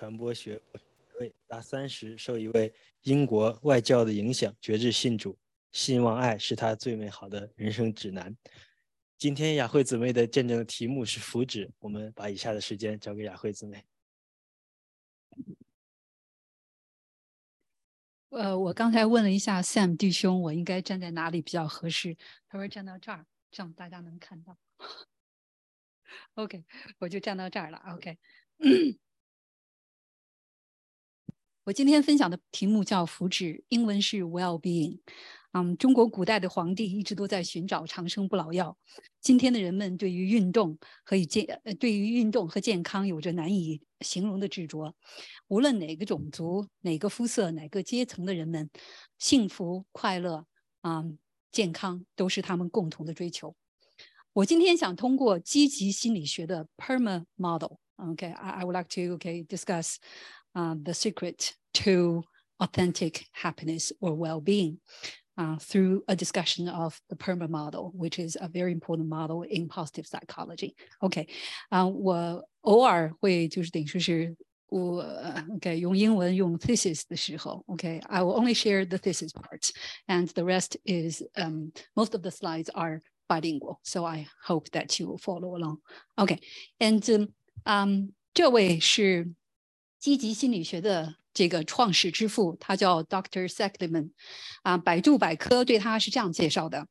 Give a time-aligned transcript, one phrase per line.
[0.00, 0.58] 传播学
[1.18, 5.38] 位达三十，受一位英国外教的影响，决志信主，
[5.72, 8.34] 信望爱是他最美好的人生指南。
[9.18, 13.84] 今天雅慧姊妹的见证题目是福祉，我们把以下的时间交给雅慧姊妹。
[18.30, 22.16] 呃，我刚才问了一下 Sam 弟兄，我应该站在哪里比较合适？
[22.48, 24.56] 他说站到这儿，这样大家能看到。
[26.36, 26.64] OK，
[27.00, 27.76] 我就站到这儿了。
[27.92, 28.16] OK，
[31.64, 34.98] 我今天分享的题目叫福祉，英文是 well-being。
[35.52, 38.78] 嗯，中国古代的皇帝一直都在寻找长生不老药。
[39.20, 44.94] 今天的人们对于运动和健，呃，对于运动和健康有着难以形容的执着。
[45.48, 48.70] 无论哪个种族、哪个肤色、哪个阶层的人们，
[49.18, 50.46] 幸福、快乐，
[50.80, 51.04] 啊，
[51.52, 53.54] 健康都是他们共同的追求。
[54.32, 59.96] 我今天想通过积极心理学的 PERMA model，OK，I I would like to OK discuss，
[60.53, 62.23] 啊，the secret to
[62.59, 68.71] authentic happiness or well-being。uh, through a discussion of the PERMA model, which is a very
[68.71, 70.75] important model in positive psychology.
[71.01, 71.27] OK，
[71.69, 74.35] 啊、uh,，我偶尔会就是等于说是
[74.67, 75.01] 我
[75.55, 79.71] OK 用英文用 thesis 的时候，OK，I will only share the thesis part,
[80.07, 84.99] and the rest is um most of the slides are bilingual, so I hope that
[84.99, 85.79] you will follow along.
[86.15, 86.39] OK,
[86.79, 87.33] and um,
[87.65, 89.29] um 这位是
[90.00, 94.10] 积极心理学的这个创始之父，他叫 Doctor Seligman，
[94.62, 96.88] 啊，百度百科对他是这样介绍的：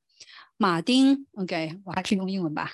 [0.57, 2.71] 马丁，OK，我还是用英文吧，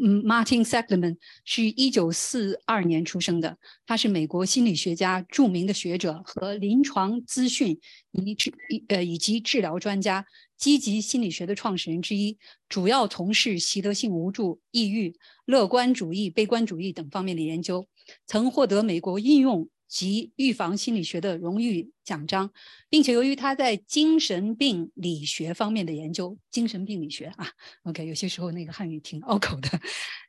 [0.00, 7.78] 嗯，Martin Seligman 是一九四二年出生的，他是美国心理学家、著名的学者和临床资讯
[8.10, 8.52] 以治
[8.88, 10.26] 呃以及治疗专家，
[10.62, 15.12] 积极心理学的创始人之一，主要从事习得性无助、抑郁、
[15.44, 17.84] 乐观主义、悲观主义等方面的研究，
[18.28, 19.68] 曾获得美国应用。
[19.92, 22.50] 及预防心理学的荣誉奖章，
[22.88, 27.46] 并且由于他在精神病理学方面的研究，精神病理学啊
[27.82, 29.68] ，OK，有些时候那个汉语挺拗口的，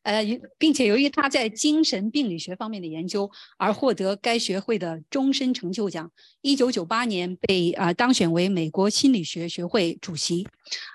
[0.02, 0.22] 呃，
[0.57, 6.12] 并且由于他在精神病理学方面的研究而获得该学会的终身成就奖。
[6.41, 10.46] 一九九八年被啊当选为美国心理学学会主席，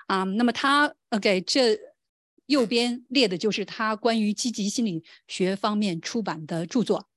[0.05, 1.75] 啊，那么他 OK，这
[2.45, 7.08] 右边列的就是他关于积极心理学方面出版的著作。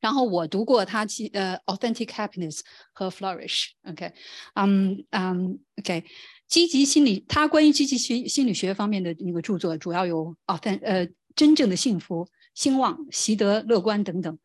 [0.00, 2.60] 然后我读过他其呃，authentic happiness
[2.92, 4.12] 和 flourish，OK，
[4.54, 6.04] 嗯嗯，OK，
[6.46, 14.38] 积极心理，他关于积极心心理学方面的那个著作主要有 Authent 呃，真正的幸福、兴旺、习得、乐观等等。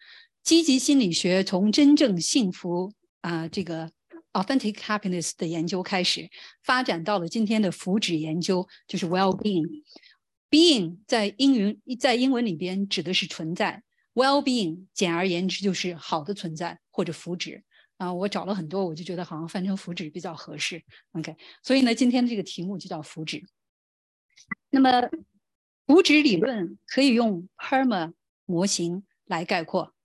[0.43, 3.89] 积极心理学从真正幸福啊这个
[4.33, 6.29] authentic happiness 的研究开始，
[6.63, 9.83] 发展到了今天的福祉研究，就是 well-being。
[10.49, 13.83] being 在英语在英文里边指的是存在。
[14.13, 17.63] Well-being，简而言之就是好的存在或者福祉
[17.97, 18.13] 啊。
[18.13, 20.83] 我找了很多，我就觉得好像翻成福祉比较合适。
[21.13, 23.43] OK，所以呢，今天的这个题目就叫福祉。
[24.69, 24.89] 那么，
[25.87, 28.13] 福祉理论可以用 PERMA
[28.45, 29.95] 模型来概括。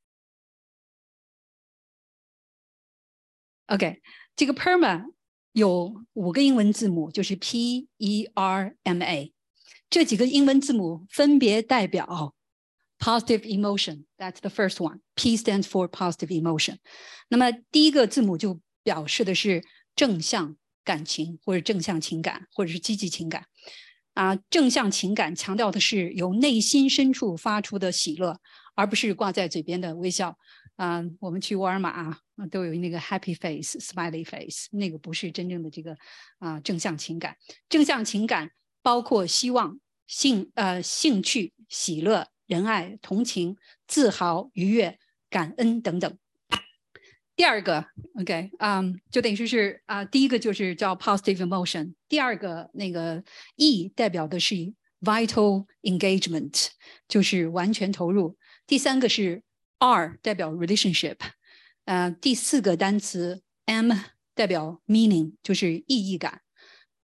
[3.66, 4.00] OK，
[4.34, 5.12] 这个 PERMA
[5.52, 9.34] 有五个英文字母，就是 P-E-R-M-A，
[9.90, 12.34] 这几个英文字母分别代表。
[13.00, 14.98] Positive emotion, that's the first one.
[15.14, 16.78] P stands for positive emotion.
[17.28, 19.62] 那么第一个字母就表示的是
[19.94, 23.44] 正向感情或者正向情感或者是积极情感
[24.14, 24.34] 啊。
[24.50, 28.41] 正向情感强调的是由内心深处发出的喜乐，
[28.75, 30.37] 而不是挂在嘴边的微笑
[30.75, 31.04] 啊。
[31.20, 32.19] 我们去沃尔玛啊，
[32.50, 35.97] 都有那个 happy face, smiley face，那个不是真正的这个
[36.41, 37.37] 啊正向情感。
[37.69, 38.50] 正向情感
[38.82, 42.26] 包括希望、兴呃兴趣、喜乐。
[42.48, 44.98] 仁爱、同情、自豪、愉悦、
[45.31, 46.19] 感恩等等。
[47.36, 47.86] 第二个
[48.20, 53.22] ，OK，嗯，就等于说是啊，第一个就是叫 positive emotion，第二个那个
[53.54, 54.56] E 代表的是
[55.00, 56.69] vital engagement，
[57.06, 58.37] 就是完全投入。
[58.66, 59.44] 第三个是
[59.78, 61.19] R 代表 relationship，
[61.84, 63.93] 呃，第四个单词 M
[64.34, 66.43] 代表 meaning，就是意义感。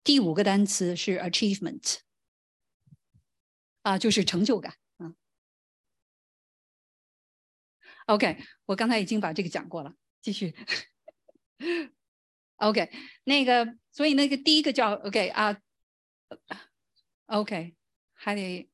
[0.04, 1.96] 第五个单词是 achievement，
[3.82, 4.74] 啊，就是成就感。
[8.07, 10.55] OK，我刚才已经把这个讲过了，继续。
[12.57, 12.89] OK，
[13.23, 15.57] 那个，所以那个第一个叫 OK 啊，
[17.27, 17.75] OK，
[18.13, 18.69] 还得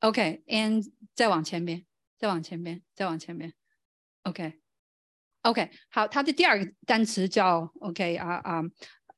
[0.00, 1.84] OK，and 再往前边，
[2.18, 3.52] 再往前边，再往前边，
[4.22, 8.62] OK，OK，好，它的第二个单词叫 OK 啊啊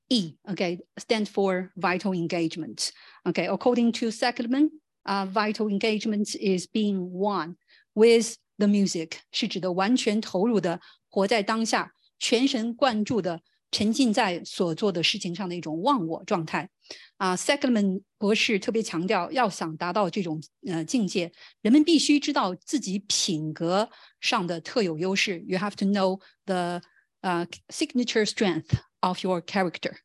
[0.08, 4.70] E，OK，stand for vital engagement。OK，according to Seligman，
[5.02, 7.56] 啊，vital engagement is being one
[7.94, 16.68] with the music 是指的完全投入的活在当下，全神贯注的沉浸在所做的事情上的一种忘我状态。
[17.16, 21.32] 啊 s e g l m a n 博士特别强调，要想达到这种呃境界，
[21.62, 23.90] 人们必须知道自己品格
[24.20, 25.42] 上的特有优势。
[25.46, 26.82] You have to know the
[27.22, 29.96] uh, signature strength of your character.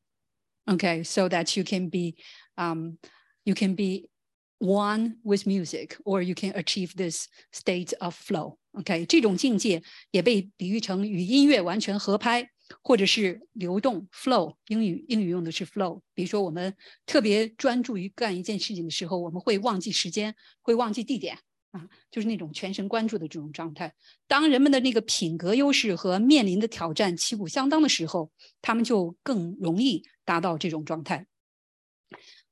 [0.66, 2.16] Okay, so that you can be,
[2.56, 2.98] um,
[3.44, 4.10] you can be
[4.59, 8.57] one with music, or you can achieve this state of flow.
[8.73, 12.51] OK，这种境界也被比喻成与音乐完全合拍，
[12.83, 14.57] 或者是流动 flow。
[14.69, 16.01] 英语英语用的是 flow。
[16.15, 16.75] 比如说，我们
[17.07, 21.39] 特别专注于干一件事情的时候，我们会忘记时间，会忘记地点
[21.71, 23.95] 啊，就是那种全神贯注的这种状态。
[24.27, 28.31] 当人们的那个品格优势和面临的挑战旗鼓相当的时候，
[28.61, 31.27] 他们就更容易达到这种状态。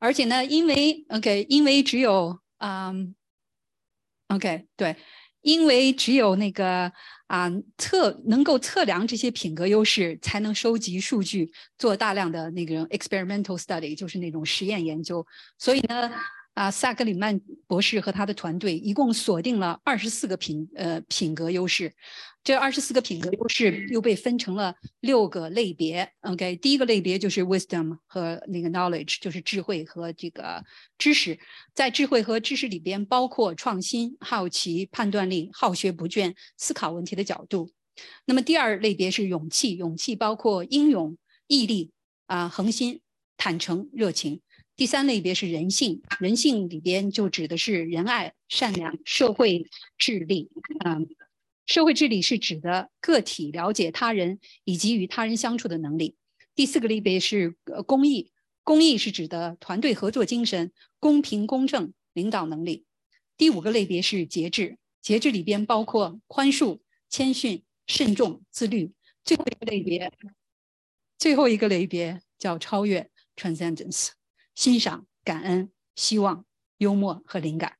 [0.04, 3.14] 而且呢，因为 OK，因为只有嗯
[4.28, 4.94] ，OK，对。
[5.40, 6.90] 因为只有那个
[7.26, 15.26] 啊测能够测量这些品格优势，才能收集数据，做大量的那个 experimental study，就是那种实验研究。
[15.58, 16.12] 所以呢。
[16.54, 21.92] 啊，萨格里曼博士和他的团队一共锁定了二十四个品呃品格优势，
[22.44, 26.08] 这二十四个品格优势又被分成了六个类别。
[26.20, 30.64] OK，第一个类别就是 wisdom 和那个 knowledge，就是智慧和这个
[30.96, 31.36] 知识。
[31.74, 37.68] 在智慧和知识里边，包括创新、好奇、判断力、好学不倦、思考问题的角度。
[38.26, 41.18] 那么第二类别是勇气，勇气包括英勇、
[41.48, 41.90] 毅力
[42.26, 43.00] 啊、恒心、
[43.36, 44.40] 坦诚、热情。
[44.76, 50.50] 第三类别是人性，人性里边就指的是仁爱、善良、社会智力。
[50.84, 51.08] 嗯，
[51.66, 56.16] 社会智力是指的个体了解他人以及与他人相处的能力。
[56.56, 58.32] 第四个类别是呃公益，
[58.64, 62.84] 公益是指的团队合作精神、公平公正、领导能力。
[63.36, 68.92] 第五个类别是节制，节制里边包括宽恕、谦逊、慎重、自律。
[69.22, 70.12] 最后一个类别，
[71.16, 74.10] 最后一个类别叫超越 （transcendence）。
[74.54, 76.44] 欣赏、感恩、希望、
[76.78, 77.78] 幽默和灵感。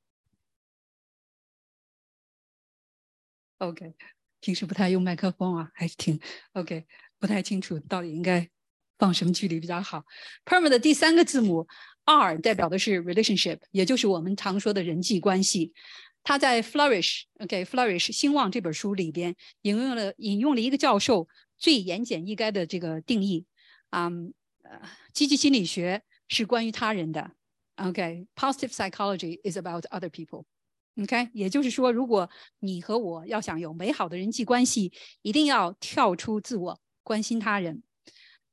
[3.58, 3.94] OK，
[4.40, 6.20] 平时不太用麦克风啊，还是挺
[6.52, 6.86] OK，
[7.18, 8.50] 不太清楚到底应该
[8.98, 10.04] 放什么距离比较好。
[10.44, 11.66] Perm 的第三个字母
[12.04, 15.72] R 代表的是 relationship，也就是我们常说的人际关系。
[16.22, 23.46] 他在 Flourish，OK，Flourish 兴旺这本书里边引用了引用了一个教授最言简意赅的这个定义，
[23.90, 24.10] 啊，
[24.62, 24.82] 呃，
[25.12, 26.02] 积极心理学。
[26.27, 27.31] 是关于他人的，
[27.75, 32.29] OK，positive psychology is about other people，OK，也就是说，如果
[32.59, 34.91] 你和我要想有美好的人际关系，
[35.21, 37.81] 一定要跳出自我，关心他人。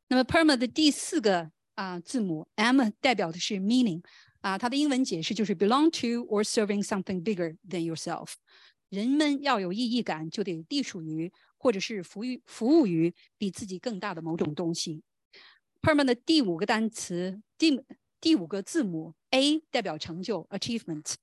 [0.08, 4.02] 那么 PERMA 的第四个啊字母 M 代表的是 meaning，
[4.40, 8.34] 啊，它的英文解释就是 belong to or serving something bigger than yourself。
[8.88, 15.02] 人们要有意义感，就得隶属于或者是服于服务于比自己更大的某种东西。
[15.81, 17.81] Perman 的第五个单词，第
[18.19, 21.15] 第五个字母 A 代表成就 （achievement）。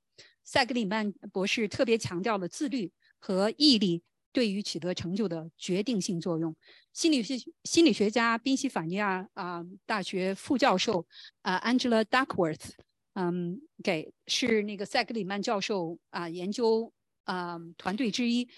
[0.42, 2.90] 塞格里曼博士特别强调了自律
[3.20, 4.02] 和毅力
[4.32, 6.56] 对于取得成就的决定性作用。
[6.92, 11.06] 心理学心理学家宾夕法尼亚啊大学副教授
[11.42, 12.70] 啊 Angela Duckworth，
[13.14, 18.48] 嗯，给是那个塞格里曼教授啊研究啊团队之一，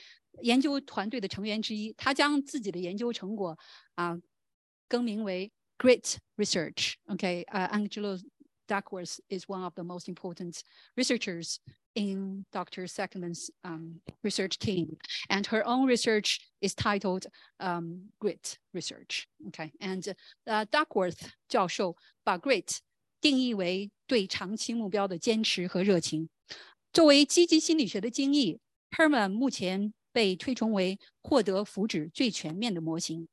[0.40, 1.92] 研究团队的成员之一。
[1.92, 3.58] 他将自己的研究成果
[3.96, 4.18] 啊
[4.88, 5.52] 更名为。
[5.79, 6.97] great research.
[7.13, 8.17] Okay, uh, Angelo
[8.67, 10.63] Duckworth is one of the most important
[10.97, 11.59] researchers
[11.93, 12.87] in Dr.
[12.87, 14.97] Sackman's um, research team.
[15.29, 17.27] And her own research is titled
[17.59, 19.27] um, Grit Research.
[19.47, 20.15] Okay, and
[20.47, 22.79] uh, Duckworth 教授把 Grit
[23.21, 26.29] 定义为对长期目标的坚持和热情。
[26.91, 28.59] 作为积极心理学的精益，
[28.91, 33.27] Herman 目前被推崇为获得福祉最全面的模型。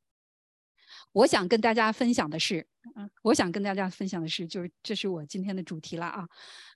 [1.14, 6.28] 我想跟大家分享的是，嗯，我想跟大家分享的是，就是这是我今天的主题了啊。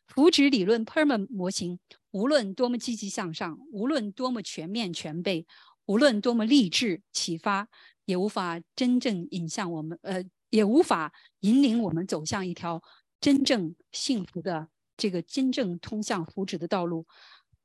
[0.08, 1.80] 福祉理论 （Perman） 模型，
[2.12, 5.46] 无论多么积极向上，无论多么全面全备，
[5.86, 7.68] 无论多么励志启发，
[8.06, 12.82] 也无法真正引向我们，呃，也无法引领我们走向一条
[13.20, 17.06] 真正幸福的这个真正通向福祉的道路。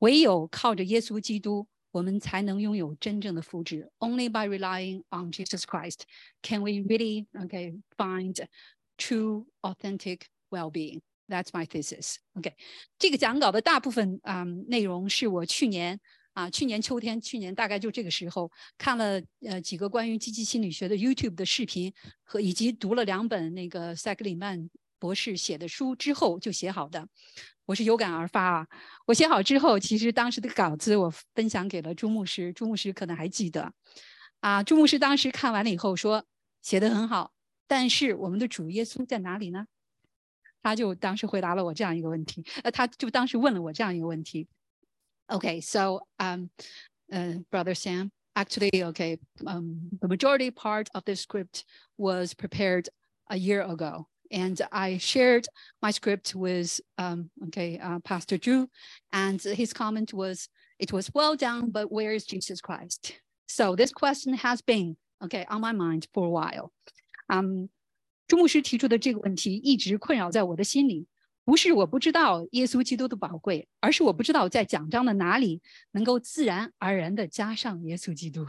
[0.01, 1.67] 唯有靠着耶稣基督。
[1.96, 3.88] 我们才能拥有真正的福祉。
[4.00, 6.02] Only by relying on Jesus Christ
[6.42, 8.36] can we really, okay, find
[8.98, 11.02] true, authentic well-being.
[11.28, 12.16] That's my thesis.
[12.34, 12.54] OK，
[13.00, 16.00] 这个讲稿的大部分啊、嗯、内容是我去年
[16.34, 27.09] 啊，去年秋天，去年大概就这个时候看了呃几个关于积极心理学的 YouTube 的视频和以及读了两本那个塞格里曼 博士写的书之后就写好的。
[27.65, 28.67] 我是有感而发啊！
[29.07, 33.73] 我写好之后，其实当时的稿子我分享给了朱牧师，朱牧师可能还记得。
[34.41, 36.25] 啊，朱牧师当时看完了以后说
[36.63, 37.33] 写的很好，
[37.67, 39.67] 但是我们的主耶稣在哪里呢？
[40.63, 44.49] 他就当时回答了我这样一个问题，呃，他就当时问了我这样一个问题。
[45.29, 46.51] Okay, so um,
[47.11, 51.65] uh, brother Sam, actually, okay, um, the majority part of the script
[51.97, 52.89] was prepared
[53.27, 54.07] a year ago.
[54.32, 55.48] and I shared
[55.82, 58.68] my script with um, okay uh, Pastor Drew,
[59.12, 60.48] and his comment was,
[60.80, 63.14] "It was well done, but where is Jesus Christ?"
[63.48, 66.72] So this question has been okay on my mind for a while.
[67.28, 67.70] 嗯，
[68.28, 71.08] 朱牧师提出的这个问题一直困扰在我的心里。
[71.44, 75.62] 不是我不知道耶稣基督的宝贵，而是我不知道在讲章的哪里
[75.92, 78.46] 能够自然而然的加上耶稣基督。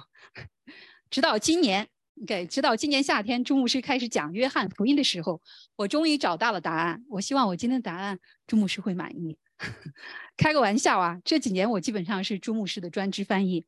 [1.11, 1.89] 直到今年
[2.24, 5.42] ，OK，直到今年夏天，朱牧师开始讲约翰福音的时候，
[5.76, 7.04] 我终于找到了答案。
[7.10, 9.38] 我希望我今天的答案，朱牧师会满意。
[10.38, 13.66] 开个玩笑啊，这几年我基本上是朱牧师的专职翻译。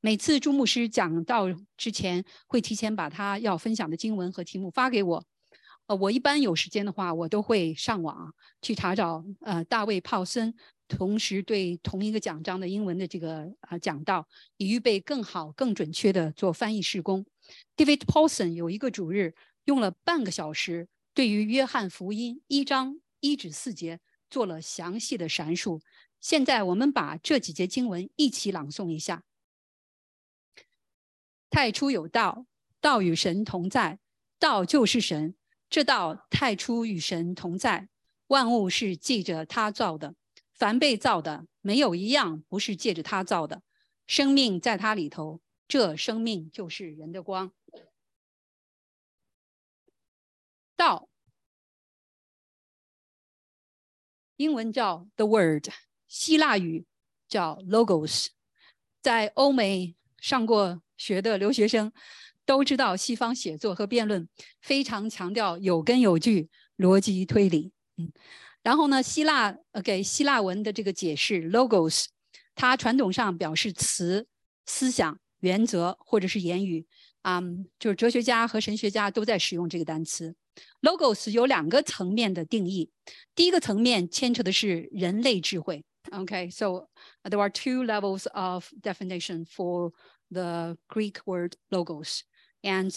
[0.00, 5.24] 每次朱牧师讲到之前，会提前把他要分享的经文和题目发给我。
[5.86, 10.54] 呃，我一般有时间的话，我都会上网去查找呃大卫·泡森，
[10.88, 14.26] 同时对同一个讲章的英文的这个啊讲道，
[14.56, 17.24] 以预备更好、更准确的做翻译施工。
[17.76, 24.00] David Paulson 有一个主日用了半个小时，对于约翰福音一章一至四节
[24.30, 25.80] 做了详细的阐述。
[26.20, 29.22] 现在我们把这几节经文一起朗诵一下：
[31.50, 32.46] 太初有道，
[32.80, 33.98] 道与神同在，
[34.38, 35.34] 道就是神。
[35.68, 37.88] 这道太初与神同在，
[38.28, 40.14] 万物是借着他造的，
[40.56, 43.62] 凡被造的没有一样不是借着他造的。
[44.06, 45.40] 生命在他里头。
[45.68, 47.52] 这生命就是人的光。
[50.76, 51.08] 道，
[54.36, 55.68] 英文叫 the word，
[56.06, 56.86] 希腊语
[57.26, 58.28] 叫 logos。
[59.02, 61.92] 在欧美上过学的留学生
[62.44, 64.28] 都知道，西方写作和辩论
[64.60, 67.72] 非常强调有根有据、逻辑推理。
[67.96, 68.12] 嗯，
[68.65, 72.05] 然后呢，希腊呃给希腊文的这个解释 logos，
[72.55, 74.27] 它传统上表示词、
[74.65, 75.19] 思想。
[75.41, 76.85] 原则或者是言语，
[77.23, 77.41] 啊，
[77.79, 80.35] 就是哲学家和神学家都在使用这个单词。
[80.83, 82.91] Logos 有两个层面的定义，
[83.33, 85.83] 第一个层面牵扯的是人类智慧。
[86.11, 86.87] Okay，so
[87.23, 89.91] there are two levels of definition for
[90.29, 92.19] the Greek word logos,
[92.61, 92.91] and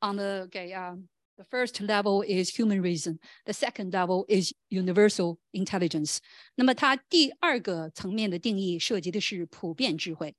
[0.00, 1.08] on the okay, um,
[1.40, 3.18] the first level is human reason.
[3.44, 6.18] The second level is universal intelligence.
[6.54, 10.34] 那么它第二个层面的定义涉及的是普遍智慧。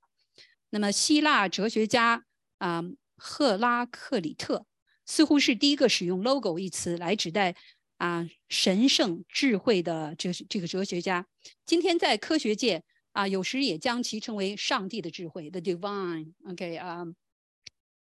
[0.70, 2.25] 那么，希腊哲学家
[2.58, 2.84] 啊，
[3.16, 4.66] 赫拉克里特
[5.06, 7.56] 似乎是第一个使用 “logo” 一词来指代
[7.98, 11.25] 啊神圣智慧的这这个哲学家。
[11.66, 17.06] 今天在科学界啊，有时也将其称为上帝的智慧 （the divine）。OK 啊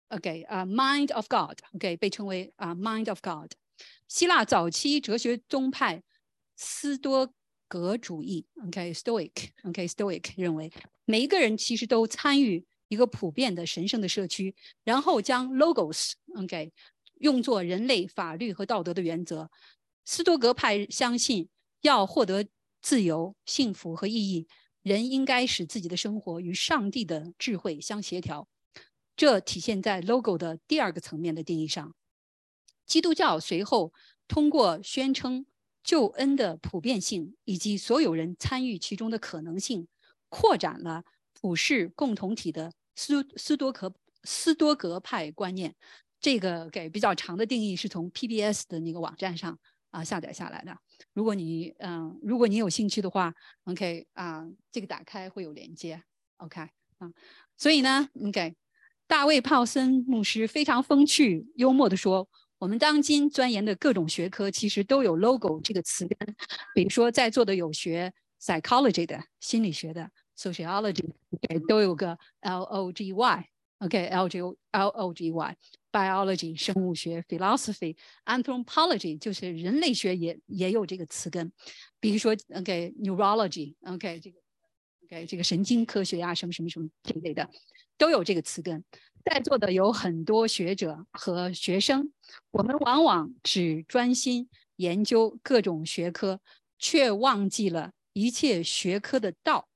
[0.09, 3.51] ，OK 啊，mind of God，Okay，被称为啊 mind of God。
[4.07, 6.03] 希腊早期哲学宗派
[6.55, 7.33] 斯多
[7.67, 9.31] 格主义 （OK，Stoic）。
[9.63, 10.71] OK，Stoic 认为。
[11.05, 16.71] 每一个人其实都参与一个普遍的神圣的社区，然后将 Logos，Okay，
[17.19, 19.49] 用作人类法律和道德的原则。
[20.03, 21.49] 斯多格派相信，
[21.81, 22.45] 要获得
[22.81, 24.47] 自由、幸福和意义，
[24.81, 28.47] 人应该使自己的生活与上帝的智慧相协调。
[29.17, 31.93] 这体现在 logo 的第二个层面的定义上。
[32.85, 33.91] 基督教随后
[34.29, 35.45] 通过宣称
[35.83, 39.89] 救恩的普遍性以及所有人参与其中的可能性。
[40.29, 41.05] 扩展了
[41.39, 43.93] 普世共同体的斯斯多格
[44.25, 45.73] 斯多格派观念，
[46.19, 49.57] 这个给比较长的定义是从 PBS 的那个网站上
[49.89, 50.77] 啊下载下来的。
[51.13, 53.33] 如果你嗯，如果你有兴趣的话
[53.63, 56.03] ，OK 啊，这个打开会有连接
[56.39, 56.59] ，OK
[56.97, 57.09] 啊。
[57.55, 58.53] 所以呢，OK，
[59.07, 62.27] 大卫泡森牧师非常风趣幽默地说，
[62.59, 66.35] 我们当今钻研的各种学科其实都有 logo 这个词根，
[66.75, 68.13] 比如说在座的有学。
[68.39, 71.09] psychology 的心理学的 sociology
[71.67, 81.51] 都有个 L O G Y，OK，L G L O G Y，biology 生物学，philosophy，anthropology 就是人类学也也有这个词根，
[81.99, 84.37] 比如说 OK，neurology，OK 这个
[85.09, 87.49] OK 这个神经科学呀，什么什么什么这类的
[87.97, 88.83] 都有这个词根。
[89.23, 92.11] 在座的有很多学者和学生，
[92.51, 96.41] 我们往往只专心研究各种学科，
[96.77, 97.93] 却忘记了。
[98.13, 99.67] 一切学科的道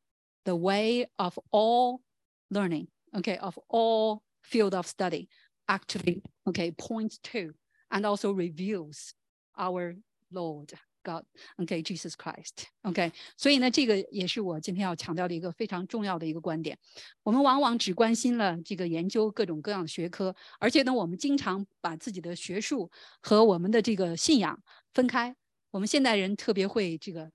[0.43, 2.01] ，the way of all
[2.49, 5.27] learning, okay, of all field of study
[5.67, 7.53] actually OK points to
[7.89, 9.11] and also reveals
[9.55, 9.95] our
[10.31, 10.69] Lord
[11.03, 13.11] God，OK，Jesus Christ，OK。
[13.37, 16.77] 所以呢，这个也是我今天要强调的一个非常重要的一个观点。
[17.23, 22.89] 我们往往只关心了这个研究各种各样的学科，而且呢，我们经常把自己的学术
[23.21, 24.61] 和我们的这个信仰
[24.93, 25.35] 分开。
[25.71, 27.31] 我们现代人特别会这个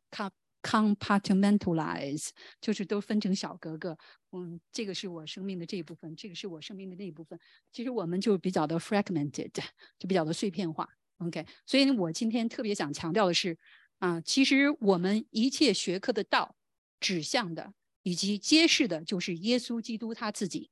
[0.63, 2.29] compartmentalize，
[2.61, 3.97] 就是都分成小格格。
[4.33, 7.39] 嗯，这个是我生命的这一部分，这个是我生命的那一部分。
[7.73, 9.51] 其实我们就比较的 fragmented，
[9.99, 10.87] 就比较的碎片化。
[11.19, 13.57] OK，所以呢我今天特别想强调的是，
[13.99, 16.55] 啊，其实我们一切学科的道
[17.01, 20.71] 指向的以及揭示的，就是耶稣基督他自己。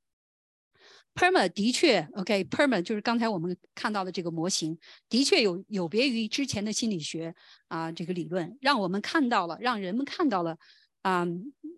[1.15, 7.33] Perma 的确，OK，Perma 就是刚才我们看到的这个模型，的确有有别于之前的心理学
[7.69, 10.57] 啊这个理论，让我们看到了，让人们看到了，
[11.03, 11.25] 啊，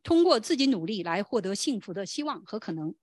[0.02, 2.96] 通过自己努力来获得幸福的希望和可能。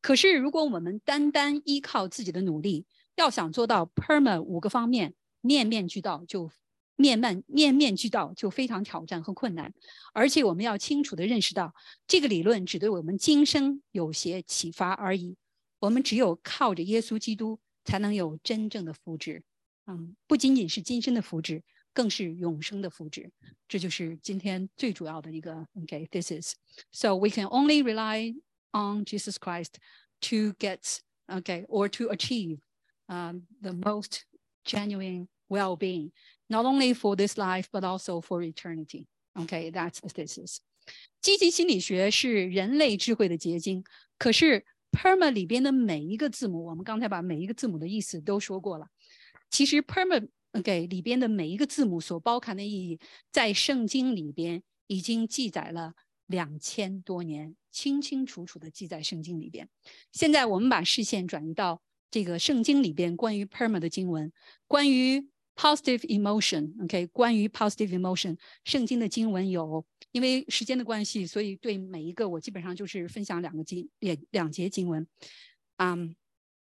[0.00, 6.50] 可是如果我们单单依靠自己的努力，要想做到 Perma 五个方面面面俱到，就
[6.96, 9.72] 面面面面俱到就非常挑战和困难。
[10.12, 11.74] 而且我们要清楚的认识到，
[12.06, 15.36] 这个理论只对我们今生有些启发而已。
[15.80, 19.42] 我们只有靠着耶稣基督，才能有真正的福祉。
[19.86, 21.60] 嗯，不仅仅是今生的福祉，
[21.92, 23.30] 更是永生的福祉。
[23.68, 25.66] 这就是今天最主要的一个。
[25.82, 26.54] OK，this is
[26.90, 28.34] so we can only rely
[28.72, 29.74] on Jesus Christ
[30.22, 32.60] to get okay or to achieve
[33.08, 34.24] um, the most
[34.64, 36.10] genuine well-being,
[36.48, 39.06] not only for this life but also for eternity.
[39.36, 40.58] Okay, that's the thesis.
[41.20, 43.84] 积极心理学是人类智慧的结晶，
[44.18, 48.86] 可是 Perma 里边的每一个字母，我们刚才把每一个字母的意思都说过了。
[49.50, 53.00] 其实 Perma OK 里边的每一个字母所包含的意义，
[53.32, 55.94] 在圣经里边已经记载了
[56.26, 59.68] 两千多年，清清楚楚的记在圣经里边。
[60.12, 61.82] 现在我们把视线转移到
[62.14, 64.32] 这个圣经里边关于 Perma 的经文，
[64.68, 65.18] 关于
[65.56, 69.84] positive emotion，OK，关于 positive emotion，圣经的经文有。
[70.12, 75.04] 因为时间的关系，所以对每一个我基本上就是分享两个经两两节经文，
[75.78, 76.14] 嗯，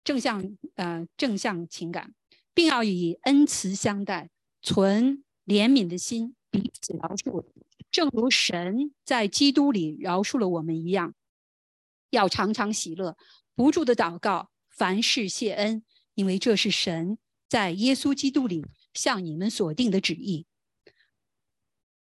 [0.04, 2.14] 正向呃正向情感，
[2.54, 4.30] 并要以恩慈相待，
[4.63, 7.45] 存怜悯的心彼此饶恕，
[7.91, 11.13] 正如神在基督里饶恕了我们一样，
[12.10, 13.17] 要常常喜乐，
[13.56, 14.49] 不住的祷告，
[14.80, 15.82] 凡事谢恩，
[16.14, 17.19] 因为这是神
[17.50, 18.64] 在耶稣基督里
[18.95, 20.47] 向你们所定的旨意，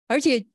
[0.07, 0.47] 而且。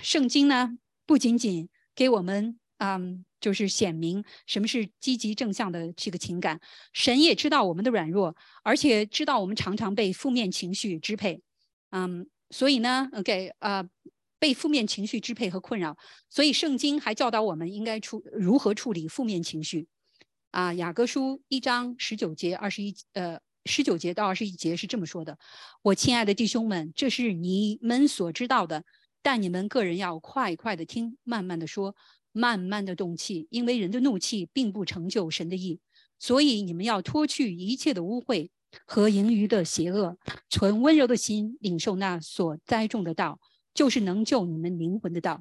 [0.00, 6.60] 圣经呢，不仅仅给我们，嗯，就是显明什么是积极正向的这个情感。
[6.92, 11.42] 神也知道我们的软弱，而且知道我们常常被负面情绪支配，
[11.90, 13.84] 嗯，所以呢，OK，呃，
[14.38, 15.96] 被负面情绪支配和困扰。
[16.28, 19.88] 所以圣经还教导我们应该处如何处理负面情绪。
[20.52, 25.38] 啊，雅各书一章十九节二十一，呃，十九节到二十一节是这么说的：
[25.80, 28.84] 我亲爱的弟兄们，这是你们所知道的。
[29.22, 31.96] 但你们个人要快快的听，慢慢的说，
[32.32, 35.80] 慢慢的动气，因为人的怒气并不成就神的意。
[36.18, 38.50] 所以你们要脱去一切的污秽
[38.84, 40.18] 和盈余的邪恶，
[40.50, 43.40] 存温柔的心，领受那所栽种的道，
[43.72, 45.40] 就是能救你们灵魂的道。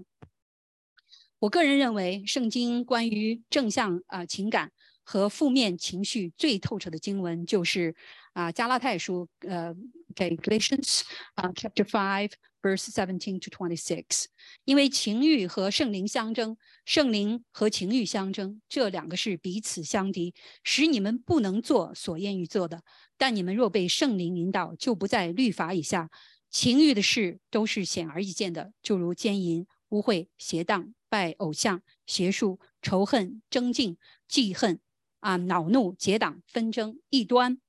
[1.39, 4.71] 我个人认为，圣经关于正向啊情感
[5.11, 7.93] 和负面情绪最透彻的经文，就是
[8.31, 9.75] 啊加拉太书，呃，
[10.15, 11.01] 给 Galatians
[11.35, 12.31] 啊 Chapter Five。
[12.61, 14.25] Verse seventeen to twenty-six，
[14.65, 22.83] 因为情欲和圣灵相争，圣灵和情欲相争，这两个是彼此相敌，使你们不能做所愿意做的。
[23.17, 26.11] 但你们若被圣灵引导，就不在律法以下。
[26.51, 33.97] 情欲的事都是显而易见的，就如奸淫、污秽、邪荡、拜偶像、邪术、仇恨、争竞、
[34.27, 34.79] 记恨
[35.21, 37.59] 啊、恼怒、结党、纷争、异端、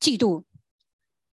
[0.00, 0.44] 嫉妒、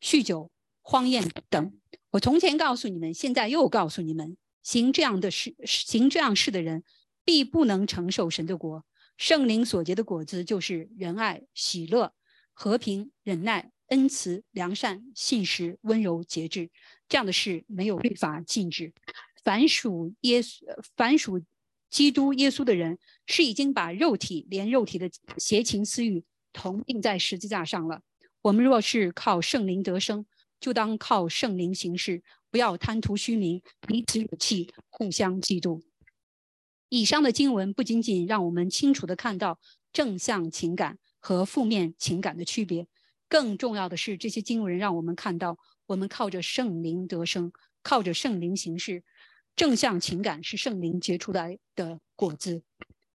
[0.00, 0.50] 酗酒、
[0.83, 1.78] 荒宴等。
[2.11, 6.83] 我从前告诉你们，现在又告诉你们：行这样的事、行这样事的人，
[7.24, 8.85] 必不能承受神的国。
[9.16, 12.12] 圣灵所结的果子，就是仁爱、喜乐、
[12.52, 16.70] 和平、忍耐、恩慈、良善、信实、温柔、节制。
[17.09, 18.92] 这样的事没有律法禁止。
[19.42, 20.64] 凡属耶稣、
[20.96, 21.40] 凡属
[21.94, 28.00] 基督耶稣的人，是已经把肉体连肉体的邪情私欲同钉在十字架上了。
[28.42, 30.26] 我们若是靠圣灵得生，
[30.59, 35.83] 就当靠圣灵行事，不要贪图虚名，彼此惹气，互相嫉妒。
[36.88, 39.61] 以上的经文不仅仅让我们清楚的看到
[39.92, 42.88] 正向情感和负面情感的区别，
[43.28, 47.52] 更重要的是，这些经文让我们看到，我们靠着圣灵得生，
[47.85, 49.04] 靠着圣灵行事。
[49.56, 52.62] 正向情感是圣灵结出来的果子。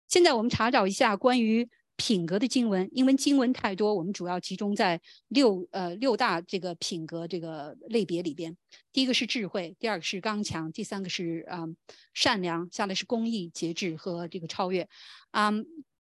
[0.07, 8.55] 现在我们查找一下关于品格的经文，因为经文太多，我们主要集中在六呃六大这个品格这个类别里边。
[8.93, 11.65] 第一个是智慧，第二个是刚强，第三个是啊
[12.13, 14.87] 善良，下来是公义、节制和这个超越。
[15.31, 15.51] 啊，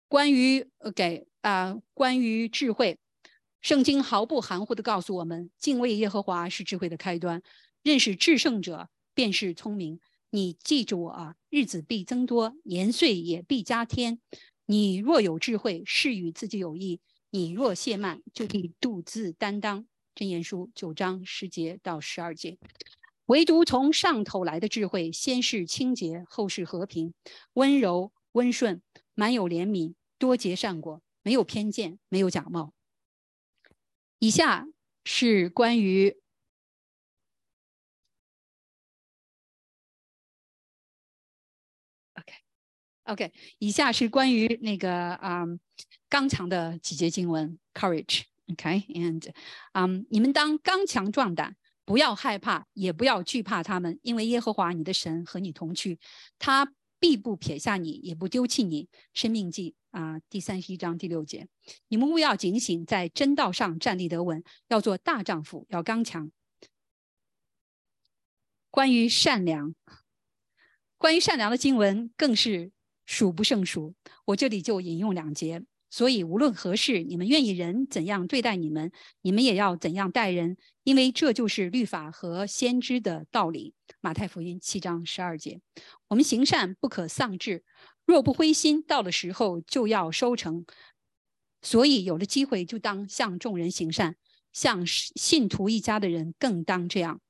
[0.06, 2.98] 关于给啊关于智慧，
[3.62, 7.42] 圣经毫不含糊的告诉我们，敬畏耶和华是智慧的开端，
[7.82, 9.98] 认识至圣者便是聪明。
[10.30, 14.20] 你记住我啊，日子必增多，年岁也必加添。
[14.66, 16.98] 你若有智慧，是与自己有益；
[17.30, 19.86] 你若懈慢，就必独自担当。
[20.14, 22.58] 真言书九章十节到十二节，
[23.26, 27.14] 唯独从上头来的智慧，先是清洁，后是和平，
[27.52, 28.82] 温柔温顺，
[29.14, 32.72] 满有怜悯，多结善果，没有偏见，没有假冒。
[34.18, 34.66] 以下
[35.04, 36.16] 是关于。
[43.06, 45.44] OK，以下是关于那个啊
[46.08, 48.22] 刚强的几节经文，Courage。
[48.48, 49.28] OK，and，
[49.72, 55.98] 嗯，你们当刚强壮胆，不要害怕，也不要惧怕他们，因为耶和华你的神和你同去，
[56.38, 58.88] 他必不撇下你，也不丢弃你。
[59.12, 61.48] 生命记啊，第三十一章第六节，
[61.88, 66.30] 你们务要警醒，在真道上站立得稳，要做大丈夫，要刚强。
[68.70, 69.74] 关于善良，
[70.98, 72.70] 关于善良的经文更是。
[73.06, 73.94] 数不胜数，
[74.26, 75.62] 我这里就引用两节。
[75.88, 78.90] 所以无论何事，你们愿意人怎样对待你们，
[79.22, 83.72] 你们也要怎样待人，因为这就是律法和先知的道理。
[84.00, 85.60] 马太福音七章十二节，
[86.08, 87.64] 我们行善不可丧志，
[88.04, 90.66] 若不灰心，到了时候就要收成。
[91.62, 94.16] 所以有了机会就当向众人行善，
[94.52, 97.20] 向信徒一家的人更当这样。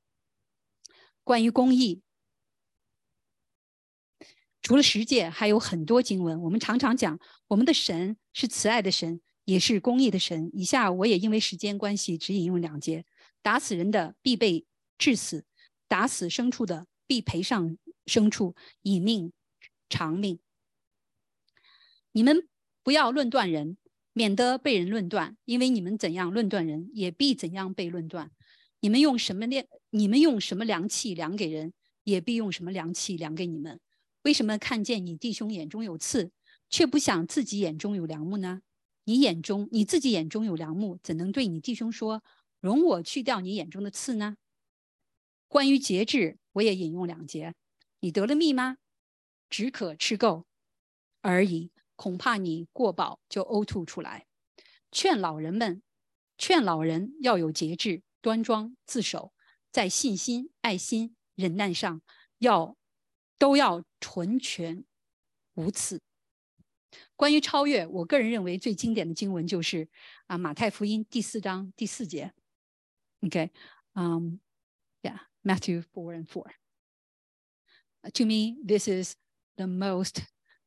[1.22, 2.00] 关于公义。
[4.66, 6.42] 除了十诫，还有很多经文。
[6.42, 10.50] 我们常常讲，我们的神是慈爱的神，也是公义的神。
[10.52, 13.04] 以下我也因为时间关系，只引用两节：
[13.42, 14.66] 打死人的必被
[14.98, 15.44] 致死，
[15.86, 19.32] 打死牲畜的必赔上牲畜，以命
[19.88, 20.40] 偿命。
[22.10, 22.48] 你们
[22.82, 23.76] 不要论断人，
[24.14, 28.32] 免得被人论断，因为你们怎样论断人，也必怎样被论断。
[28.80, 29.64] 你们用什么量？
[29.90, 33.78] 你们用什么量器量给人，也必用什么量器量给你们。
[34.26, 36.32] 为什么看见你弟兄眼中有刺，
[36.68, 38.60] 却不想自己眼中有梁木呢？
[39.04, 42.24] 你眼中你自己眼中有梁木，怎能对你弟兄说
[42.58, 44.36] ：“容我去掉你眼中的刺呢？”
[45.46, 47.54] 关于节制，我也引用两节：
[48.00, 48.78] 你得了蜜吗？
[49.48, 50.44] 只可吃够
[51.20, 54.26] 而已，恐怕你过饱就呕吐出来。
[54.90, 55.80] 劝老人们，
[56.36, 59.32] 劝老人要有节制，端庄自守，
[59.70, 62.02] 在信心、爱心、忍耐上
[62.38, 62.76] 要。
[63.37, 64.83] 都要纯全
[65.53, 66.01] 无刺。
[67.15, 69.87] 关于超越，我个人认为最经典的经文就是
[70.27, 72.33] 啊，马太福音第四章第四节。
[73.21, 73.51] OK，
[73.93, 74.39] 嗯，
[75.01, 79.15] Yeah，Matthew four and four。To me, this is
[79.55, 80.23] the most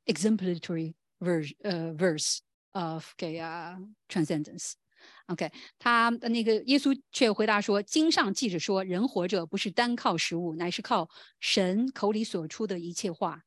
[0.07, 2.38] exemplary verse, uh, verse
[2.73, 3.77] of okay, uh,
[4.09, 4.75] transcendence.
[5.28, 11.08] OK，他那个耶稣却回答说：“经上记着说，人活着不是单靠食物，乃是靠
[11.40, 13.44] 神口里所出的一切话。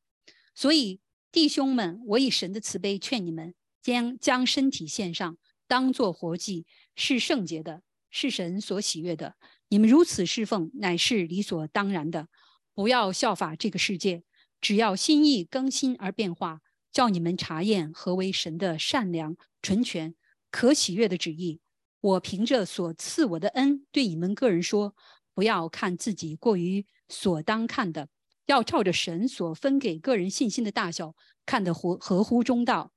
[0.55, 1.01] 所以
[1.33, 5.37] 弟兄们，我以神的慈悲劝你们，将将身体献上，
[5.67, 9.35] 当作活祭，是圣洁的，是神所喜悦的。
[9.69, 12.29] 你们如此侍奉，乃是理所当然的。
[12.75, 14.23] 不要效法这个世界，
[14.61, 16.61] 只要心意更新而变化，
[16.93, 20.15] 叫你们查验何为神的善良、纯全。”
[20.53, 21.59] 可喜悦的旨意，
[22.01, 24.95] 我凭着所赐我的恩，对你们个人说：
[25.35, 28.09] 不要看自己过于所当看的，
[28.47, 32.93] 要照着神所分给个人信心的大小，看得合合乎中道。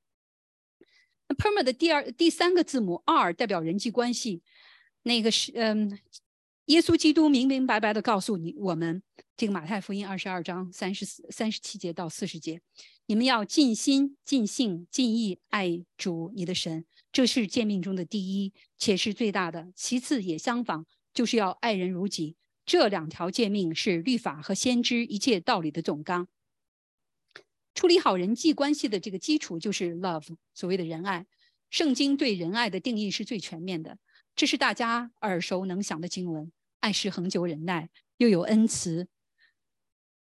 [1.28, 4.44] 那 perma 的第二、第三个字母 R 代表人际关系，
[5.04, 5.98] 那个是嗯，
[6.66, 9.02] 耶稣基督明明白白的告诉你我们，
[9.38, 12.62] 这个马太福音二十二章三十四、三十七节到四十节，
[13.06, 16.86] 你们要尽心、尽性、尽意爱主你的神。
[17.16, 19.72] 这是诫命中的第一，且是最大的。
[19.74, 22.36] 其次也相仿，就是要爱人如己。
[22.66, 26.28] 这两条诫命是律法和先知一切道理的总纲。
[27.74, 31.26] 处理好人际关系的这个基础就是 love，所谓的仁爱。
[31.70, 33.98] 圣经对仁爱的定义是最全面的，
[34.36, 36.52] 这是大家耳熟能详的经文。
[36.82, 39.08] 爱是恒久忍耐，又有恩慈。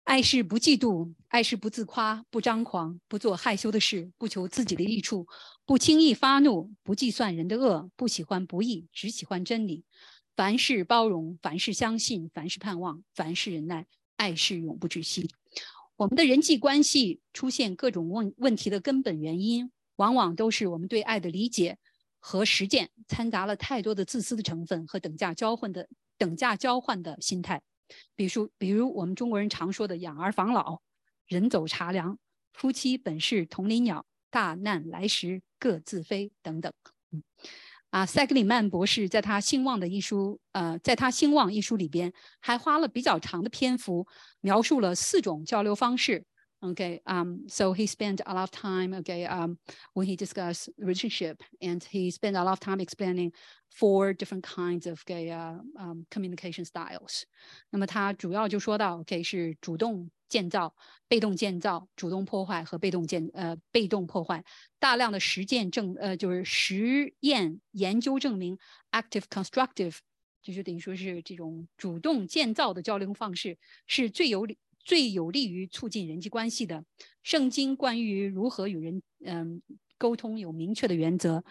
[0.05, 5.27] 爱是不嫉妒，爱是不自夸，不张狂，不做害羞的事，不求自己的益处，
[5.65, 9.85] 不轻易发怒，不计算人的恶，不喜欢不义，只喜欢真理。
[10.35, 13.87] 凡事包容，凡事相信，凡事盼望，凡事忍耐。
[14.17, 15.31] 爱是永不止息。
[15.97, 21.79] 我们的人际关系出现各种问问题的根本原因，往往都是我们对爱的理解
[22.19, 25.89] 和实践掺杂了太多的自私的成分和等价交换的
[26.19, 27.63] 等价交换的心态。
[28.15, 30.81] 比如，比如我们中国人常说的“养儿防老
[31.27, 32.19] ”，“人走茶凉
[32.53, 36.73] ”，“夫妻本是同林鸟”，“大难来时各自飞”等等。
[37.91, 44.07] 啊，塞格里曼博士在他《兴旺》的一书，呃，在他《兴旺》一书里边，还花了比较长的篇幅
[44.41, 46.25] 描述了四种交流方式。
[46.62, 49.60] Okay, um, so he spent a lot of time, okay, um,
[49.94, 53.32] when he discussed relationship, and he spent a lot of time explaining
[53.70, 57.26] four different kinds of gay uh, um, communication styles.
[57.70, 60.76] 那么他主要就说到，OK 是主动建造、
[61.08, 64.44] 被动建造、主动破坏和被动建呃被动破坏。
[64.80, 68.58] 大量的实践证呃就是实验研究证明，
[68.92, 69.98] active constructive
[70.42, 74.48] 就是等于说是这种主动建造的交流方式是最有
[74.85, 76.85] 最有利于促进人际关系的。
[77.23, 79.63] 圣经关于如何与人嗯
[79.97, 81.45] 沟通有明确的原则。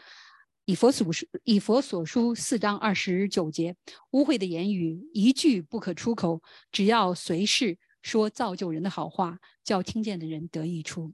[0.65, 3.75] 以佛所书，以佛所书四章二十九节，
[4.11, 6.41] 污秽的言语一句不可出口，
[6.71, 11.13] 只要随时说造就人的好话，叫听见的人得益处。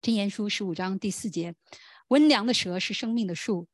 [0.00, 1.54] 箴言书十五章第四节，
[2.08, 3.68] 温良的舌是生命的树，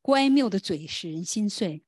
[0.00, 1.82] 乖谬的嘴使人心碎。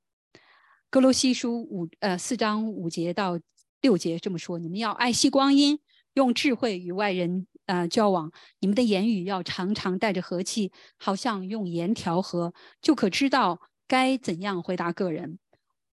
[0.90, 3.38] 哥罗西书五呃四章五节到。
[3.86, 5.78] 六节这么说：你们要爱惜光阴，
[6.14, 8.32] 用智慧与外人呃交往。
[8.58, 15.38] 你们的言语要常常带着和气，好像用盐调和，就可知道该怎样回答个人。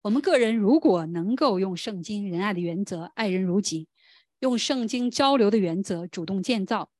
[0.02, 3.88] 我们个人如果能够用圣经仁爱的原则爱人如己，
[4.38, 6.90] 用圣经交流的原则主动建造，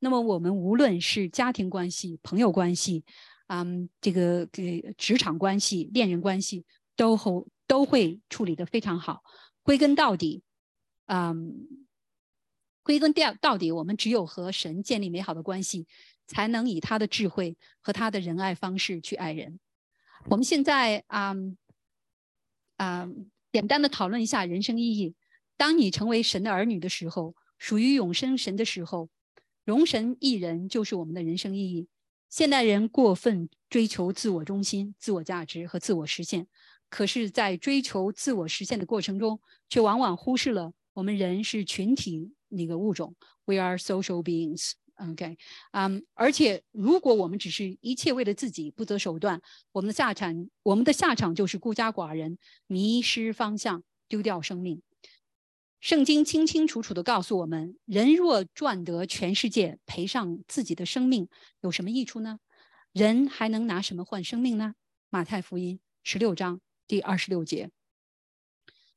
[0.00, 3.04] 那么我们无论是家庭关系、朋友关系，
[3.46, 9.22] 嗯，这个给职场关系、恋人关系，都会都会处理的非常好。
[9.62, 10.42] 归根到底，
[11.06, 11.66] 嗯，
[12.82, 15.86] 归根到到底，我们只有和神建立美好的关系，
[16.26, 19.58] 才能以他的智慧和他的仁爱方式去爱人。
[20.26, 21.34] 我们现在啊
[22.76, 23.08] 啊，
[23.52, 25.14] 简单的讨论一下人生意义。
[25.56, 29.08] 当你成为神的儿女的时候，属于永生神的时候，
[29.64, 31.88] 容神一人就是我们的人生意义。
[32.28, 36.46] 现代人过分追求自我中心、自我价值和自我实现。
[36.88, 44.72] 可是，在追求自我实现的过程中，却往往忽视了我们人是群体那个物种，We are social beings。
[44.96, 45.36] OK，
[45.72, 54.80] 嗯，而且如果我们只是一切为了自己，不择手段，我们的下场，我们的下场就是孤家寡人，迷失方向，丢掉生命。
[55.80, 61.28] 圣经清清楚楚地告诉我们：人若赚得全世界，赔上自己的生命，
[61.60, 62.38] 有什么益处呢？
[62.92, 64.74] 人还能拿什么换生命呢？
[65.10, 66.65] 马太福音十六章。
[66.88, 67.70] 第二十六节，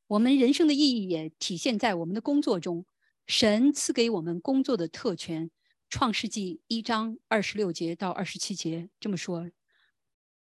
[0.06, 2.86] 我们人生的意义也体现在我们的工作中。
[3.25, 5.47] 神赐给我们工作的特权，
[5.89, 9.49] 《创世纪一章二十六节到二十七节这么说：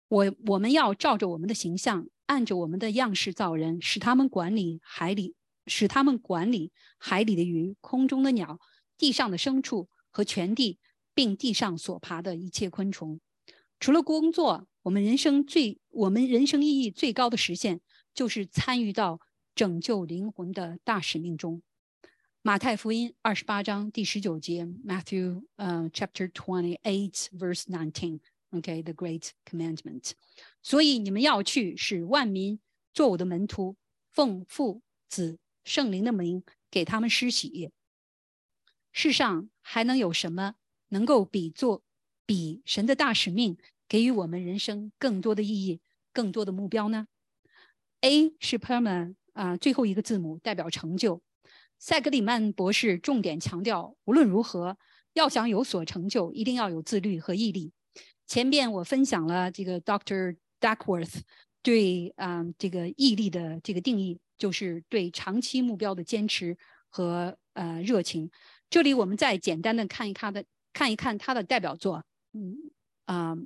[0.08, 5.34] 我我们要照着我们的形象，按着我们的样式造人，使他们管理海里，
[5.66, 8.58] 使他们管理海里的鱼、空中的鸟、
[8.98, 10.78] 地上的牲畜和全地，
[11.14, 13.18] 并地上所爬的一切昆虫。
[13.78, 14.66] 除了工作。
[14.82, 17.80] 我们人生最，我们人生意义最高的实现，
[18.14, 19.20] 就是参与到
[19.54, 21.60] 拯救灵魂的大使命中。
[22.40, 28.20] 马太福音二十八章第十九节，Matthew，呃，Chapter twenty-eight, verse nineteen.
[28.52, 30.12] OK，the Great Commandment。
[30.62, 32.58] 所以你们要去，使万民
[32.94, 33.76] 做我的门徒，
[34.10, 37.70] 奉父、子、圣灵的名给他们施洗。
[38.90, 40.54] 世上还能有什么
[40.88, 41.82] 能够比作
[42.24, 43.58] 比神的大使命？
[43.90, 45.80] 给予我们人生更多的意义，
[46.12, 47.08] 更多的目标呢
[48.02, 51.20] ？A 是 permanent 啊，最后一个字母代表成就。
[51.80, 54.78] 塞格里曼博士重点强调，无论如何，
[55.14, 57.72] 要想有所成就，一定要有自律和毅力。
[58.28, 60.36] 前边我分享了这个 Dr.
[60.60, 61.22] Duckworth
[61.60, 66.56] 对啊这个毅力的这个定义，就是对长期目标的坚持
[66.88, 68.30] 和呃热情。
[68.68, 72.56] 这里我们再简单的看一看的看一看他的代表作，嗯
[73.06, 73.36] 啊。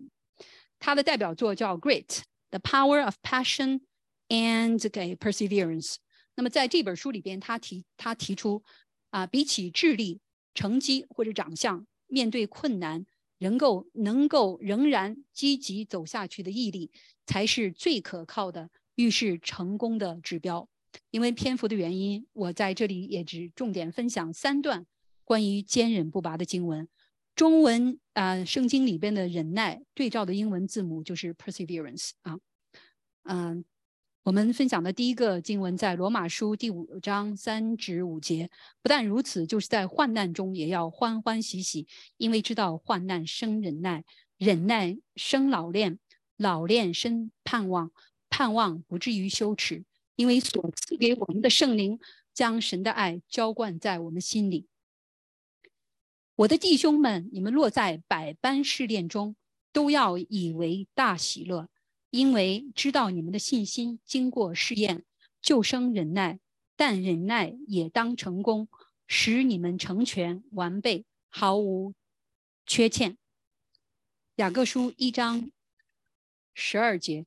[0.84, 2.20] 他的代表作叫《Great:
[2.50, 3.80] The Power of Passion
[4.28, 5.94] and gay Perseverance》。
[6.34, 8.62] 那么在这本书里边，他提他提出
[9.08, 10.20] 啊，比起智力、
[10.52, 13.06] 成绩或者长相，面对困难
[13.38, 16.90] 能够能够仍然积极走下去的毅力，
[17.24, 20.68] 才是最可靠的预示成功的指标。
[21.10, 24.84] 因为篇幅的原因，我在这里也只重点分享三段
[25.24, 26.86] 关于坚韧不拔的经文。
[27.34, 32.38] 中文啊，圣经里边的忍耐对照的英文字母就是 perseverance 啊，
[33.24, 33.64] 嗯，
[34.22, 38.48] 我们分享的第一个经文在罗马书第五章三至五节。
[38.82, 44.04] 不但如此，就是在患难中也要欢欢喜喜，因为知道患难生忍耐，
[44.38, 45.98] 忍耐生老练，
[46.36, 47.90] 老练生盼望，
[48.30, 51.98] 盼望不至于羞耻，因为所赐给我们的圣灵
[52.32, 54.68] 将神的爱浇灌在我们心里。
[56.36, 59.36] 我的弟兄们，你们落在百般试炼中，
[59.72, 61.68] 都要以为大喜乐。
[62.10, 65.04] 因为知道你们的信心经过试验，
[65.40, 66.38] 就生忍耐；
[66.76, 68.68] 但忍耐也当成功，
[69.06, 71.94] 使你们成全完备，毫无
[72.66, 73.16] 缺欠。
[74.36, 75.52] 雅各书一章
[76.52, 77.26] 十二节：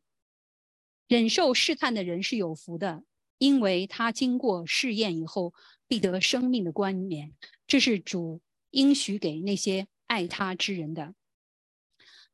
[1.08, 3.04] 忍受试探的人是有福的，
[3.38, 5.54] 因为他经过试验以后，
[5.88, 7.34] 必得生命的冠冕。
[7.66, 11.14] 这是主应许给那些爱他之人的。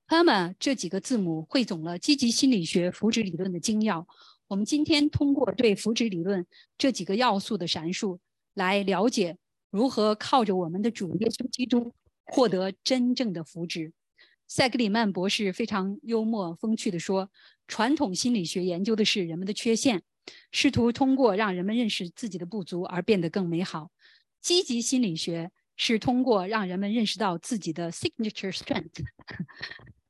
[0.10, 4.08] 那么这几个字母汇总了积极心理学福祉理论的精要。
[4.48, 6.46] 我们今天通过对福祉理论
[6.78, 8.20] 这几个要素的阐述，
[8.54, 9.38] 来了解
[9.72, 11.94] 如何靠着我们的主耶稣基督
[12.26, 13.92] 获得真正的福祉。
[14.46, 17.32] 塞格里曼博士非常幽默风趣地说
[17.68, 20.04] ：“传统心理学研究的是人们的缺陷，
[20.52, 23.90] 试图通过让人们认识自己的不足而变得更美好。
[24.42, 29.04] 积极心理学是通过让人们认识到自己的 signature strength。”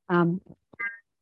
[0.08, 0.26] 啊，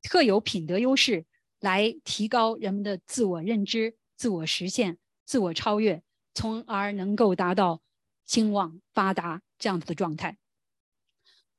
[0.01, 1.25] 特有品德优势
[1.59, 7.81] 来提高人们的自我认知、自我实现、自我超越，从而能够达到
[8.25, 10.37] 兴旺发达这样子的状态。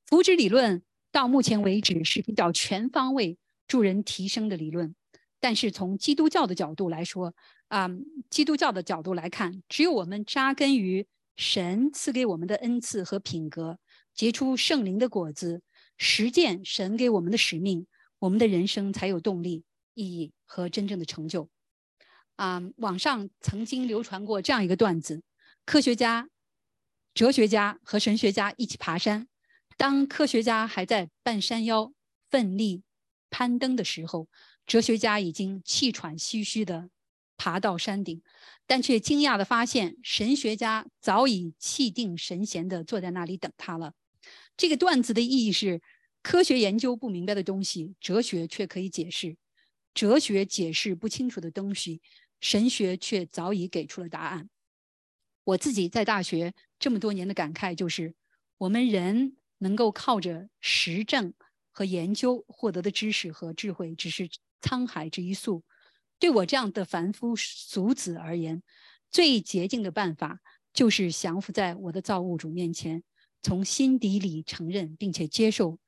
[0.06, 4.94] 福祉理论到目前为止是比较全方位助人提升的理论，
[5.40, 7.34] 但是从基督教的角度来说，
[7.68, 7.88] 啊，
[8.28, 13.78] 基督教的角度来看，只有我们扎根于神赐给我们的恩赐和品格，
[14.14, 15.62] 结出圣灵的果子。
[15.98, 17.86] 实践神给我们的使命，
[18.18, 19.64] 我们的人生才有动力、
[19.94, 21.48] 意义和真正的成就。
[22.36, 25.22] 啊，网上曾经流传过这样一个段子：
[25.64, 26.28] 科学家、
[27.14, 29.28] 哲学家和神学家一起爬山。
[29.76, 31.92] 当科学家还在半山腰
[32.30, 32.82] 奋力
[33.30, 34.28] 攀登的时候，
[34.66, 36.90] 哲学家已经气喘吁吁地
[37.36, 38.22] 爬到山顶，
[38.66, 43.94] 但却惊讶地发现，神学家早已气定神闲地坐在那里等他了。
[44.56, 45.80] 这个段子的意义是。
[46.24, 49.34] 科学研究不明白的东西，哲学却可以解释；
[49.92, 52.00] 哲学解释不清楚的东西，
[52.40, 54.48] 神学却早已给出了答案。
[55.42, 58.14] 我自己在大学这么多年的感慨就是：
[58.58, 61.34] 我们人能够靠着实证
[61.72, 65.64] 和研究获得的知识和智慧，只是沧海之一粟。
[66.22, 68.62] 对我这样的凡夫俗子而言，
[69.10, 70.40] 最捷径的办法
[70.72, 73.02] 就是降服在我的造物主面前，
[73.42, 75.80] 从心底里承认并且接受。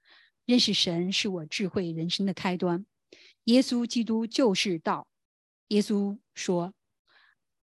[0.44, 2.84] 认识神是我智慧人生的开端。
[3.44, 5.06] 耶稣基督就是道。
[5.68, 6.74] 耶稣说：“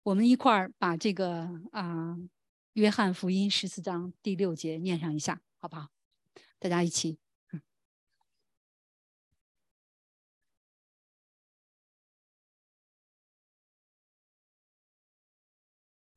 [0.05, 2.13] 我们一块儿把这个啊，
[2.75, 5.89] 《约翰福音》十四章第六节念上一下，好不好？
[6.59, 7.20] 大家一起。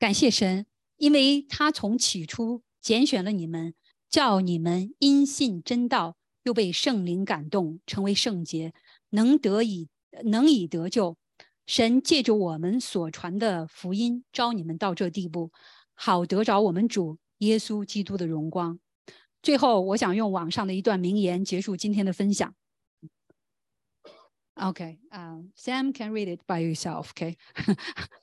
[0.04, 0.66] 感谢神，
[0.98, 3.74] 因为他从起初拣选了你们，
[4.10, 8.74] 叫你们因信真道。”又被圣灵感动，成为圣洁，
[9.12, 9.88] 能得以
[10.26, 11.16] 能以得救。
[11.66, 15.54] 神借着我们所传的福音，招你们到这地步，
[15.94, 18.78] 好得着我们主耶稣基督的荣光。
[19.42, 22.54] 最后，我想用网上的一段名言结束今天的分享。
[24.56, 27.12] OK，啊，Sam can read it by yourself。
[27.12, 27.38] OK，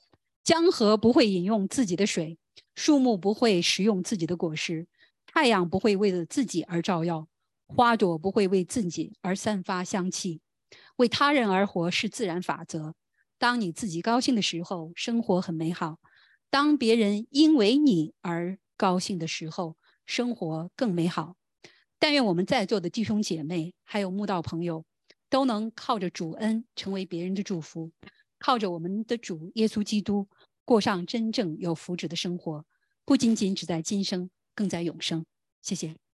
[0.51, 2.37] 江河不会饮用自己的水，
[2.75, 4.89] 树木不会食用自己的果实，
[5.25, 7.29] 太阳不会为了自己而照耀。
[7.69, 10.41] 花朵不会为自己而散发香气，
[10.97, 12.97] 为他人而活是自然法则。
[13.39, 16.01] 当你自己高兴的时候，生活很美好；
[16.51, 21.37] 当别人因为你而高兴的时候，生活更美好。
[22.01, 24.85] 但愿我们在座的弟兄姐妹还有慕道朋友，
[25.29, 27.93] 都能靠着主恩成为别人的祝福，
[28.41, 30.27] 靠着我们的主耶稣基督
[30.65, 32.65] 过上真正有福祉的生活，
[33.05, 35.25] 不仅仅只在今生，更在永生。
[35.63, 36.10] 谢谢。